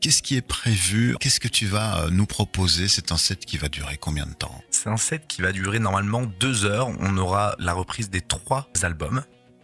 Qu'est-ce 0.00 0.22
qui 0.22 0.36
est 0.36 0.40
prévu? 0.40 1.16
Qu'est-ce 1.20 1.40
que 1.40 1.48
tu 1.48 1.66
vas 1.66 2.06
nous 2.10 2.26
proposer? 2.26 2.88
C'est 2.88 3.12
un 3.12 3.18
set 3.18 3.44
qui 3.44 3.58
va 3.58 3.68
durer 3.68 3.96
combien 3.96 4.09
C'est 4.70 4.88
un 4.88 4.96
set 4.96 5.26
qui 5.28 5.42
va 5.42 5.52
durer 5.52 5.78
normalement 5.78 6.22
deux 6.22 6.64
heures. 6.64 6.88
On 7.00 7.16
aura 7.16 7.54
la 7.58 7.72
reprise 7.72 8.10
des 8.10 8.20
trois 8.20 8.68
albums. 8.82 9.22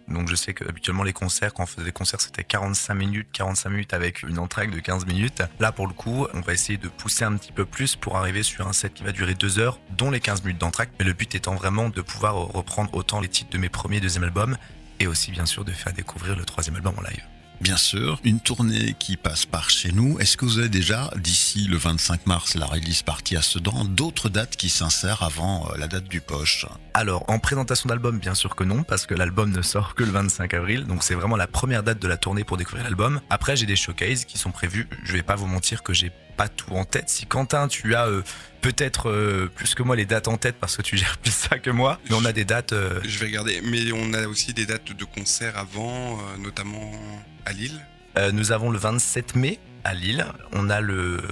Donc 0.09 0.29
je 0.29 0.37
sais 0.37 0.55
que 0.55 0.65
habituellement 0.69 1.03
les 1.03 1.13
concerts, 1.13 1.53
quand 1.53 1.65
on 1.65 1.67
faisait 1.67 1.85
des 1.85 1.93
concerts, 1.93 2.21
c'était 2.21 2.45
45 2.45 2.95
minutes, 2.95 3.29
45 3.33 3.71
minutes 3.71 3.95
avec 3.95 4.23
une 4.23 4.39
entracte 4.39 4.73
de 4.73 4.79
15 4.79 5.05
minutes. 5.07 5.43
Là 5.59 5.73
pour 5.73 5.89
le 5.89 5.95
coup, 5.95 6.27
on 6.33 6.41
va 6.41 6.53
essayer 6.53 6.79
de 6.79 6.89
pousser 6.89 7.25
un 7.25 7.37
petit 7.37 7.53
peu 7.53 7.65
plus 7.65 7.97
pour 7.97 8.17
arriver 8.17 8.43
sur 8.43 8.69
un 8.69 8.73
set 8.73 8.95
qui 8.95 9.03
va 9.03 9.13
durer 9.13 9.35
2 9.35 9.59
heures, 9.59 9.81
dont 9.97 10.11
les 10.11 10.21
15 10.21 10.45
minutes 10.45 10.61
d'entracte. 10.61 10.95
Mais 10.99 11.05
le 11.05 11.13
but 11.13 11.35
étant 11.35 11.55
vraiment 11.57 11.89
de 11.89 12.01
pouvoir 12.03 12.37
reprendre 12.37 12.95
autant 12.95 13.21
les 13.21 13.29
titres 13.29 13.51
de 13.51 13.59
mes 13.59 13.69
premiers 13.69 13.97
et 13.97 14.01
deuxième 14.01 14.25
albums, 14.25 14.57
et 15.01 15.07
aussi 15.07 15.33
bien 15.33 15.47
sûr 15.47 15.65
de 15.65 15.73
faire 15.73 15.93
découvrir 15.93 16.37
le 16.37 16.45
troisième 16.45 16.77
album 16.77 16.95
en 16.99 17.03
live. 17.03 17.25
Bien 17.61 17.79
sûr, 17.79 18.21
une 18.23 18.41
tournée 18.41 18.95
qui 18.99 19.17
passe 19.17 19.47
par 19.47 19.71
chez 19.71 19.91
nous. 19.91 20.19
Est-ce 20.19 20.37
que 20.37 20.45
vous 20.45 20.59
avez 20.59 20.69
déjà, 20.69 21.11
d'ici 21.17 21.67
le 21.67 21.79
25 21.79 22.27
mars, 22.27 22.55
la 22.55 22.67
release 22.67 23.03
partie 23.03 23.35
à 23.37 23.43
Sedan, 23.43 23.85
d'autres 23.87 24.29
dates 24.29 24.57
qui 24.57 24.69
s'insèrent 24.69 25.23
avant 25.23 25.67
euh, 25.71 25.79
la 25.79 25.89
date 25.89 26.05
du 26.05 26.21
poche? 26.21 26.67
Alors, 26.93 27.25
en 27.29 27.39
présentation 27.39 27.89
d'album, 27.89 28.19
bien 28.19 28.35
sûr 28.35 28.57
que 28.57 28.65
non, 28.65 28.83
parce 28.83 29.07
que 29.07 29.15
l'album 29.15 29.51
ne 29.51 29.63
sort 29.63 29.95
que 29.95 30.05
le 30.05 30.11
25 30.11 30.53
avril, 30.55 30.85
donc 30.85 31.03
c'est 31.03 31.15
vraiment 31.15 31.37
la 31.37 31.47
première 31.47 31.83
date 31.83 31.99
de 31.99 32.09
la 32.09 32.19
tournée 32.19 32.45
pour 32.45 32.59
découvrir 32.59 32.85
l'album. 32.85 33.21
Après, 33.31 33.57
j'ai 33.57 33.67
des 33.67 33.77
showcases 33.77 34.27
qui 34.27 34.37
sont 34.37 34.51
prévus. 34.51 34.87
Je 35.05 35.13
vais 35.15 35.23
pas 35.23 35.35
vous 35.35 35.47
mentir 35.47 35.83
que 35.83 35.95
j'ai 35.95 36.13
pas 36.37 36.49
tout 36.49 36.73
en 36.73 36.85
tête. 36.85 37.09
Si 37.09 37.27
Quentin, 37.27 37.69
tu 37.69 37.95
as 37.95 38.07
euh, 38.07 38.23
peut-être 38.61 39.11
euh, 39.11 39.51
plus 39.55 39.75
que 39.75 39.83
moi 39.83 39.97
les 39.97 40.07
dates 40.07 40.29
en 40.29 40.37
tête 40.37 40.57
parce 40.61 40.77
que 40.77 40.83
tu 40.83 40.97
gères 40.97 41.19
plus 41.23 41.33
ça 41.33 41.59
que 41.59 41.71
moi, 41.71 41.99
mais 42.09 42.17
on 42.17 42.25
a 42.25 42.33
des 42.33 42.45
dates. 42.45 42.75
Je 43.05 43.19
vais 43.19 43.27
regarder, 43.27 43.61
mais 43.65 43.93
on 43.93 44.13
a 44.13 44.27
aussi 44.27 44.53
des 44.53 44.67
dates 44.67 44.93
de 44.93 45.05
concert 45.05 45.59
avant, 45.59 46.19
notamment 46.39 46.93
à 47.47 47.53
Lille 47.53 47.81
euh, 48.19 48.33
Nous 48.33 48.53
avons 48.53 48.71
le 48.71 48.79
27 48.79 49.37
mai 49.37 49.59
à 49.85 49.95
Lille. 49.95 50.27
On 50.53 50.69
a 50.69 50.81
le 50.81 51.23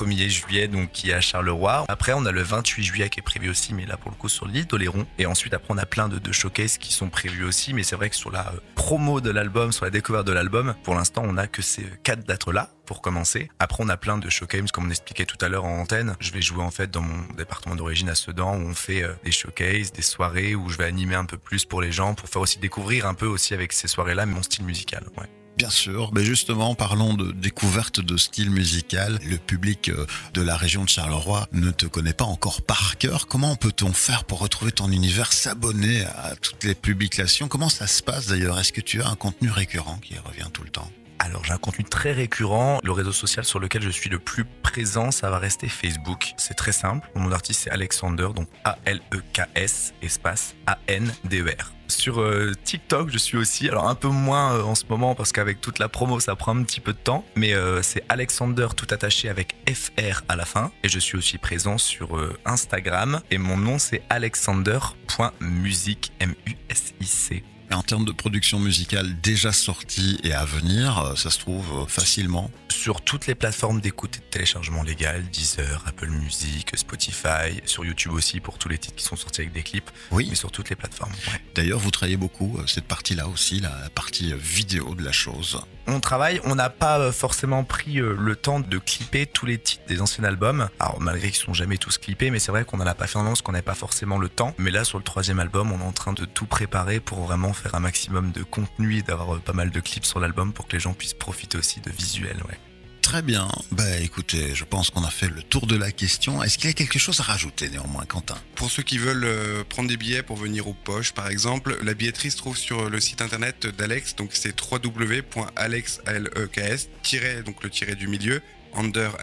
1er 0.00 0.28
juillet 0.28 0.68
donc 0.68 0.92
qui 0.92 1.10
est 1.10 1.12
à 1.12 1.20
Charleroi. 1.20 1.84
Après 1.88 2.12
on 2.14 2.24
a 2.24 2.32
le 2.32 2.42
28 2.42 2.82
juillet 2.82 3.10
qui 3.10 3.20
est 3.20 3.22
prévu 3.22 3.50
aussi 3.50 3.74
mais 3.74 3.84
là 3.84 3.96
pour 3.96 4.10
le 4.10 4.16
coup 4.16 4.28
sur 4.28 4.46
l'île 4.46 4.66
d'Oléron. 4.66 5.06
Et 5.18 5.26
ensuite 5.26 5.52
après 5.52 5.74
on 5.74 5.78
a 5.78 5.86
plein 5.86 6.08
de, 6.08 6.18
de 6.18 6.32
showcases 6.32 6.78
qui 6.78 6.92
sont 6.92 7.08
prévus 7.08 7.44
aussi 7.44 7.74
mais 7.74 7.82
c'est 7.82 7.96
vrai 7.96 8.08
que 8.08 8.16
sur 8.16 8.30
la 8.30 8.48
euh, 8.48 8.60
promo 8.74 9.20
de 9.20 9.30
l'album, 9.30 9.72
sur 9.72 9.84
la 9.84 9.90
découverte 9.90 10.26
de 10.26 10.32
l'album, 10.32 10.74
pour 10.84 10.94
l'instant 10.94 11.22
on 11.26 11.36
a 11.36 11.46
que 11.46 11.62
ces 11.62 11.84
quatre 12.02 12.24
dates 12.24 12.46
là 12.48 12.70
pour 12.86 13.02
commencer. 13.02 13.50
Après 13.58 13.84
on 13.84 13.88
a 13.88 13.96
plein 13.96 14.18
de 14.18 14.28
showcases 14.30 14.72
comme 14.72 14.86
on 14.86 14.90
expliquait 14.90 15.26
tout 15.26 15.38
à 15.40 15.48
l'heure 15.48 15.64
en 15.64 15.80
antenne. 15.80 16.16
Je 16.20 16.32
vais 16.32 16.42
jouer 16.42 16.62
en 16.62 16.70
fait 16.70 16.90
dans 16.90 17.02
mon 17.02 17.22
département 17.34 17.76
d'origine 17.76 18.08
à 18.08 18.14
Sedan 18.14 18.56
où 18.56 18.68
on 18.68 18.74
fait 18.74 19.02
euh, 19.02 19.12
des 19.24 19.32
showcases, 19.32 19.92
des 19.92 20.02
soirées 20.02 20.54
où 20.54 20.68
je 20.68 20.78
vais 20.78 20.84
animer 20.84 21.14
un 21.14 21.26
peu 21.26 21.36
plus 21.36 21.64
pour 21.64 21.82
les 21.82 21.92
gens 21.92 22.14
pour 22.14 22.28
faire 22.28 22.42
aussi 22.42 22.58
découvrir 22.58 23.06
un 23.06 23.14
peu 23.14 23.26
aussi 23.26 23.54
avec 23.54 23.72
ces 23.72 23.88
soirées 23.88 24.14
là 24.14 24.26
mon 24.26 24.42
style 24.42 24.64
musical. 24.64 25.04
Ouais. 25.18 25.39
Bien 25.56 25.70
sûr, 25.70 26.10
mais 26.14 26.24
justement, 26.24 26.74
parlons 26.74 27.14
de 27.14 27.32
découverte 27.32 28.00
de 28.00 28.16
style 28.16 28.50
musical. 28.50 29.18
Le 29.28 29.36
public 29.36 29.90
euh, 29.90 30.06
de 30.32 30.40
la 30.40 30.56
région 30.56 30.84
de 30.84 30.88
Charleroi 30.88 31.46
ne 31.52 31.70
te 31.70 31.86
connaît 31.86 32.14
pas 32.14 32.24
encore 32.24 32.62
par 32.62 32.96
cœur. 32.96 33.26
Comment 33.26 33.56
peut-on 33.56 33.92
faire 33.92 34.24
pour 34.24 34.38
retrouver 34.38 34.72
ton 34.72 34.90
univers, 34.90 35.32
s'abonner 35.32 36.04
à 36.04 36.34
toutes 36.40 36.64
les 36.64 36.74
publications? 36.74 37.48
Comment 37.48 37.68
ça 37.68 37.86
se 37.86 38.02
passe 38.02 38.28
d'ailleurs? 38.28 38.58
Est-ce 38.58 38.72
que 38.72 38.80
tu 38.80 39.02
as 39.02 39.08
un 39.08 39.16
contenu 39.16 39.50
récurrent 39.50 39.98
qui 39.98 40.16
revient 40.18 40.48
tout 40.52 40.62
le 40.62 40.70
temps? 40.70 40.90
Alors 41.20 41.44
j'ai 41.44 41.52
un 41.52 41.58
contenu 41.58 41.84
très 41.84 42.12
récurrent. 42.12 42.80
Le 42.82 42.92
réseau 42.92 43.12
social 43.12 43.44
sur 43.44 43.60
lequel 43.60 43.82
je 43.82 43.90
suis 43.90 44.10
le 44.10 44.18
plus 44.18 44.44
présent, 44.44 45.10
ça 45.10 45.30
va 45.30 45.38
rester 45.38 45.68
Facebook. 45.68 46.32
C'est 46.36 46.54
très 46.54 46.72
simple. 46.72 47.08
Mon 47.14 47.30
artiste 47.30 47.60
c'est 47.64 47.70
Alexander, 47.70 48.28
donc 48.34 48.48
A-L-E-K-S, 48.64 49.94
espace 50.02 50.54
A-N-D-E-R. 50.66 51.72
Sur 51.88 52.20
euh, 52.20 52.52
TikTok, 52.64 53.10
je 53.10 53.18
suis 53.18 53.36
aussi, 53.36 53.68
alors 53.68 53.88
un 53.88 53.96
peu 53.96 54.08
moins 54.08 54.54
euh, 54.54 54.62
en 54.62 54.74
ce 54.74 54.84
moment 54.88 55.14
parce 55.14 55.32
qu'avec 55.32 55.60
toute 55.60 55.78
la 55.78 55.88
promo, 55.88 56.20
ça 56.20 56.36
prend 56.36 56.56
un 56.56 56.62
petit 56.62 56.80
peu 56.80 56.92
de 56.92 56.98
temps, 56.98 57.24
mais 57.36 57.52
euh, 57.52 57.82
c'est 57.82 58.04
Alexander 58.08 58.68
tout 58.76 58.86
attaché 58.90 59.28
avec 59.28 59.56
FR 59.68 60.22
à 60.28 60.36
la 60.36 60.44
fin. 60.44 60.70
Et 60.84 60.88
je 60.88 60.98
suis 60.98 61.18
aussi 61.18 61.38
présent 61.38 61.78
sur 61.78 62.18
Instagram 62.44 63.20
et 63.30 63.38
mon 63.38 63.56
nom 63.56 63.78
c'est 63.78 64.02
alexander.music, 64.08 66.12
M-U-S-I-C 66.20 67.42
en 67.74 67.82
termes 67.82 68.04
de 68.04 68.12
production 68.12 68.58
musicale 68.58 69.20
déjà 69.20 69.52
sortie 69.52 70.18
et 70.24 70.32
à 70.32 70.44
venir, 70.44 70.98
euh, 70.98 71.16
ça 71.16 71.30
se 71.30 71.38
trouve 71.38 71.82
euh, 71.82 71.86
facilement 71.86 72.50
Sur 72.68 73.00
toutes 73.00 73.26
les 73.26 73.34
plateformes 73.34 73.80
d'écoute 73.80 74.16
et 74.16 74.20
de 74.20 74.24
téléchargement 74.24 74.82
légal, 74.82 75.22
Deezer, 75.30 75.84
Apple 75.86 76.08
Music, 76.08 76.72
Spotify, 76.76 77.60
sur 77.64 77.84
YouTube 77.84 78.12
aussi 78.12 78.40
pour 78.40 78.58
tous 78.58 78.68
les 78.68 78.78
titres 78.78 78.96
qui 78.96 79.04
sont 79.04 79.16
sortis 79.16 79.42
avec 79.42 79.52
des 79.52 79.62
clips. 79.62 79.90
Oui. 80.10 80.26
Mais 80.28 80.34
sur 80.34 80.50
toutes 80.50 80.70
les 80.70 80.76
plateformes. 80.76 81.12
D'ailleurs, 81.54 81.78
vous 81.78 81.90
travaillez 81.90 82.16
beaucoup 82.16 82.56
euh, 82.58 82.66
cette 82.66 82.86
partie-là 82.86 83.28
aussi, 83.28 83.60
la 83.60 83.88
partie 83.94 84.34
vidéo 84.34 84.94
de 84.94 85.04
la 85.04 85.12
chose. 85.12 85.60
On 85.86 86.00
travaille, 86.00 86.40
on 86.44 86.54
n'a 86.54 86.70
pas 86.70 87.10
forcément 87.10 87.64
pris 87.64 87.94
le 87.94 88.36
temps 88.36 88.60
de 88.60 88.78
clipper 88.78 89.26
tous 89.26 89.46
les 89.46 89.58
titres 89.58 89.82
des 89.88 90.00
anciens 90.00 90.24
albums. 90.24 90.68
Alors 90.78 91.00
malgré 91.00 91.28
qu'ils 91.28 91.42
sont 91.42 91.54
jamais 91.54 91.78
tous 91.78 91.98
clippés, 91.98 92.30
mais 92.30 92.38
c'est 92.38 92.52
vrai 92.52 92.64
qu'on 92.64 92.76
n'en 92.76 92.86
a 92.86 92.94
pas 92.94 93.06
fait 93.06 93.18
un 93.18 93.24
parce 93.24 93.42
qu'on 93.42 93.52
n'avait 93.52 93.62
pas 93.62 93.74
forcément 93.74 94.18
le 94.18 94.28
temps. 94.28 94.54
Mais 94.58 94.70
là, 94.70 94.84
sur 94.84 94.98
le 94.98 95.04
troisième 95.04 95.40
album, 95.40 95.72
on 95.72 95.80
est 95.80 95.84
en 95.84 95.92
train 95.92 96.12
de 96.12 96.24
tout 96.24 96.46
préparer 96.46 97.00
pour 97.00 97.24
vraiment 97.24 97.52
faire 97.60 97.74
un 97.74 97.80
maximum 97.80 98.32
de 98.32 98.42
contenu 98.42 98.96
et 98.96 99.02
d'avoir 99.02 99.36
euh, 99.36 99.38
pas 99.38 99.52
mal 99.52 99.70
de 99.70 99.80
clips 99.80 100.04
sur 100.04 100.20
l'album 100.20 100.52
pour 100.52 100.66
que 100.66 100.72
les 100.72 100.80
gens 100.80 100.94
puissent 100.94 101.14
profiter 101.14 101.58
aussi 101.58 101.80
de 101.80 101.90
visuels. 101.90 102.42
Ouais. 102.48 102.58
Très 103.02 103.22
bien. 103.22 103.48
Bah 103.72 103.98
écoutez, 103.98 104.54
je 104.54 104.64
pense 104.64 104.90
qu'on 104.90 105.02
a 105.02 105.10
fait 105.10 105.28
le 105.28 105.42
tour 105.42 105.66
de 105.66 105.74
la 105.74 105.90
question. 105.90 106.42
Est-ce 106.42 106.58
qu'il 106.58 106.68
y 106.68 106.70
a 106.70 106.74
quelque 106.74 106.98
chose 106.98 107.18
à 107.20 107.24
rajouter 107.24 107.68
néanmoins, 107.68 108.04
Quentin? 108.04 108.36
Pour 108.54 108.70
ceux 108.70 108.84
qui 108.84 108.98
veulent 108.98 109.24
euh, 109.24 109.64
prendre 109.68 109.88
des 109.88 109.96
billets 109.96 110.22
pour 110.22 110.36
venir 110.36 110.68
aux 110.68 110.74
poches, 110.74 111.12
par 111.12 111.28
exemple, 111.28 111.76
la 111.82 111.94
billetterie 111.94 112.30
se 112.30 112.36
trouve 112.36 112.56
sur 112.56 112.88
le 112.88 113.00
site 113.00 113.20
internet 113.20 113.66
d'Alex, 113.66 114.14
donc 114.14 114.30
c'est 114.32 114.54
www.alex, 114.60 116.00
e 116.06 117.42
donc 117.42 117.62
le 117.64 117.70
tiré 117.70 117.94
du 117.96 118.06
milieu, 118.06 118.42
under, 118.74 119.16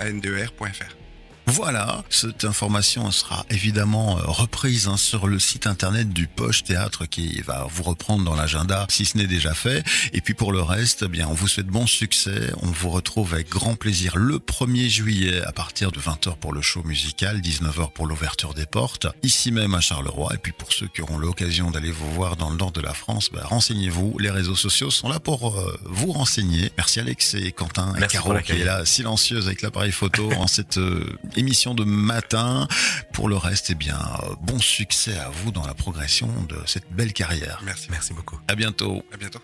voilà, 1.47 2.03
cette 2.09 2.43
information 2.43 3.09
sera 3.09 3.45
évidemment 3.49 4.17
euh, 4.17 4.21
reprise 4.25 4.89
hein, 4.89 4.97
sur 4.97 5.27
le 5.27 5.39
site 5.39 5.65
internet 5.65 6.09
du 6.09 6.27
Poche 6.27 6.65
Théâtre 6.65 7.05
qui 7.05 7.41
va 7.41 7.65
vous 7.73 7.83
reprendre 7.83 8.25
dans 8.25 8.35
l'agenda 8.35 8.85
si 8.89 9.05
ce 9.05 9.17
n'est 9.17 9.27
déjà 9.27 9.53
fait. 9.53 9.81
Et 10.11 10.19
puis 10.19 10.33
pour 10.33 10.51
le 10.51 10.61
reste, 10.61 11.03
eh 11.05 11.07
bien 11.07 11.25
on 11.29 11.33
vous 11.33 11.47
souhaite 11.47 11.67
bon 11.67 11.87
succès. 11.87 12.51
On 12.61 12.67
vous 12.67 12.89
retrouve 12.89 13.33
avec 13.33 13.49
grand 13.49 13.75
plaisir 13.75 14.17
le 14.17 14.39
1er 14.39 14.89
juillet 14.89 15.41
à 15.41 15.53
partir 15.53 15.93
de 15.93 15.99
20h 16.01 16.35
pour 16.35 16.51
le 16.51 16.61
show 16.61 16.83
musical, 16.83 17.39
19h 17.39 17.93
pour 17.93 18.07
l'ouverture 18.07 18.53
des 18.53 18.65
portes, 18.65 19.07
ici 19.23 19.53
même 19.53 19.73
à 19.73 19.79
Charleroi. 19.79 20.33
Et 20.33 20.37
puis 20.39 20.51
pour 20.51 20.73
ceux 20.73 20.87
qui 20.87 21.01
auront 21.01 21.17
l'occasion 21.17 21.71
d'aller 21.71 21.91
vous 21.91 22.11
voir 22.11 22.35
dans 22.35 22.49
le 22.49 22.57
nord 22.57 22.73
de 22.73 22.81
la 22.81 22.93
France, 22.93 23.29
ben, 23.31 23.41
renseignez-vous. 23.41 24.19
Les 24.19 24.31
réseaux 24.31 24.55
sociaux 24.55 24.91
sont 24.91 25.07
là 25.07 25.21
pour 25.21 25.57
euh, 25.57 25.79
vous 25.85 26.11
renseigner. 26.11 26.73
Merci 26.75 26.99
Alex 26.99 27.35
et 27.35 27.53
Quentin 27.53 27.93
et 27.95 28.05
Caro 28.07 28.37
qui 28.39 28.51
est 28.51 28.65
là 28.65 28.83
silencieuse 28.83 29.47
avec 29.47 29.61
l'appareil 29.61 29.93
photo 29.93 30.29
en 30.33 30.47
cette 30.47 30.77
euh, 30.77 31.17
émission 31.37 31.73
de 31.73 31.83
matin. 31.83 32.67
Pour 33.13 33.29
le 33.29 33.37
reste, 33.37 33.69
eh 33.69 33.75
bien, 33.75 33.99
bon 34.41 34.59
succès 34.59 35.17
à 35.17 35.29
vous 35.29 35.51
dans 35.51 35.65
la 35.65 35.73
progression 35.73 36.27
de 36.49 36.57
cette 36.65 36.91
belle 36.91 37.13
carrière. 37.13 37.61
Merci. 37.63 37.87
Merci 37.89 38.13
beaucoup. 38.13 38.39
À 38.47 38.55
bientôt. 38.55 39.03
À 39.13 39.17
bientôt. 39.17 39.39